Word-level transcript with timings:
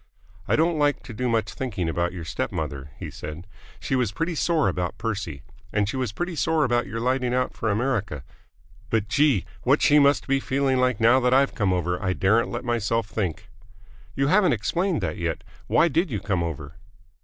"I 0.47 0.55
don't 0.55 0.79
like 0.79 1.03
to 1.03 1.13
do 1.13 1.29
much 1.29 1.53
thinking 1.53 1.87
about 1.87 2.11
your 2.11 2.25
step 2.25 2.51
mother," 2.51 2.89
he 2.97 3.11
said. 3.11 3.45
"She 3.79 3.95
was 3.95 4.11
pretty 4.11 4.33
sore 4.33 4.67
about 4.67 4.97
Percy. 4.97 5.43
And 5.71 5.87
she 5.87 5.95
was 5.95 6.11
pretty 6.11 6.35
sore 6.35 6.63
about 6.63 6.87
your 6.87 6.99
lighting 6.99 7.35
out 7.35 7.53
for 7.53 7.69
America. 7.69 8.23
But, 8.89 9.07
gee! 9.07 9.45
what 9.61 9.79
she 9.83 9.99
must 9.99 10.25
be 10.27 10.39
feeling 10.39 10.77
like 10.77 10.99
now 10.99 11.19
that 11.19 11.35
I've 11.35 11.53
come 11.53 11.71
over, 11.71 12.01
I 12.01 12.13
daren't 12.13 12.49
let 12.49 12.65
myself 12.65 13.09
think." 13.09 13.47
"You 14.15 14.25
haven't 14.25 14.53
explained 14.53 15.01
that 15.01 15.17
yet. 15.17 15.43
Why 15.67 15.87
did 15.87 16.09
you 16.09 16.19
come 16.19 16.41
over?" 16.41 16.77